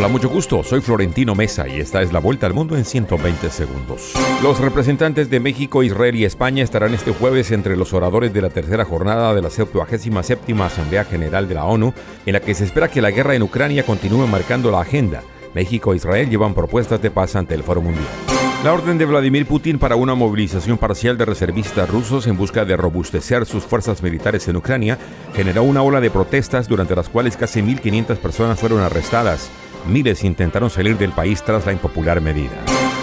[0.00, 0.64] Hola, mucho gusto.
[0.64, 4.14] Soy Florentino Mesa y esta es la vuelta al mundo en 120 segundos.
[4.42, 8.48] Los representantes de México, Israel y España estarán este jueves entre los oradores de la
[8.48, 11.92] tercera jornada de la 77 Asamblea General de la ONU,
[12.24, 15.22] en la que se espera que la guerra en Ucrania continúe marcando la agenda.
[15.54, 18.08] México e Israel llevan propuestas de paz ante el Foro Mundial.
[18.64, 22.74] La orden de Vladimir Putin para una movilización parcial de reservistas rusos en busca de
[22.78, 24.96] robustecer sus fuerzas militares en Ucrania
[25.34, 29.50] generó una ola de protestas durante las cuales casi 1.500 personas fueron arrestadas.
[29.86, 32.56] Miles intentaron salir del país tras la impopular medida.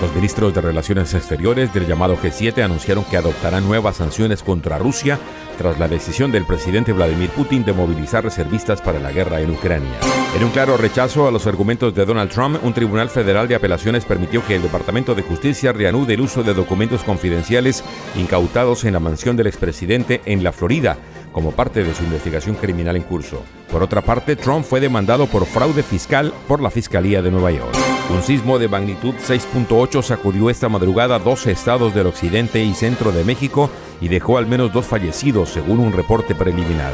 [0.00, 5.18] Los ministros de Relaciones Exteriores del llamado G7 anunciaron que adoptarán nuevas sanciones contra Rusia
[5.58, 9.98] tras la decisión del presidente Vladimir Putin de movilizar reservistas para la guerra en Ucrania.
[10.36, 14.04] En un claro rechazo a los argumentos de Donald Trump, un tribunal federal de apelaciones
[14.04, 17.82] permitió que el Departamento de Justicia reanude el uso de documentos confidenciales
[18.14, 20.96] incautados en la mansión del expresidente en la Florida
[21.32, 23.42] como parte de su investigación criminal en curso.
[23.70, 27.74] Por otra parte, Trump fue demandado por fraude fiscal por la Fiscalía de Nueva York.
[28.10, 33.24] Un sismo de magnitud 6.8 sacudió esta madrugada 12 estados del occidente y centro de
[33.24, 36.92] México y dejó al menos dos fallecidos, según un reporte preliminar.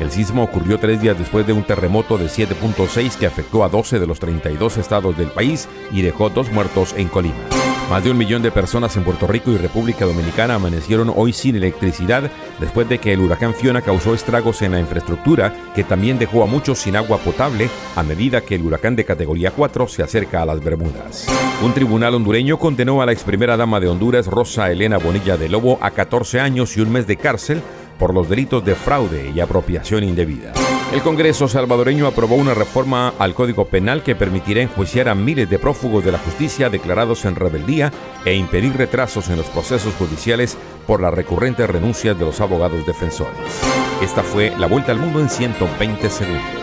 [0.00, 4.00] El sismo ocurrió tres días después de un terremoto de 7.6 que afectó a 12
[4.00, 7.61] de los 32 estados del país y dejó dos muertos en Colima.
[7.92, 11.56] Más de un millón de personas en Puerto Rico y República Dominicana amanecieron hoy sin
[11.56, 16.42] electricidad después de que el huracán Fiona causó estragos en la infraestructura que también dejó
[16.42, 20.40] a muchos sin agua potable a medida que el huracán de categoría 4 se acerca
[20.40, 21.26] a las Bermudas.
[21.62, 25.50] Un tribunal hondureño condenó a la ex primera dama de Honduras, Rosa Elena Bonilla de
[25.50, 27.60] Lobo, a 14 años y un mes de cárcel
[27.98, 30.54] por los delitos de fraude y apropiación indebida.
[30.92, 35.58] El Congreso salvadoreño aprobó una reforma al Código Penal que permitirá enjuiciar a miles de
[35.58, 37.90] prófugos de la justicia declarados en rebeldía
[38.26, 43.32] e impedir retrasos en los procesos judiciales por las recurrentes renuncias de los abogados defensores.
[44.02, 46.61] Esta fue la vuelta al mundo en 120 segundos.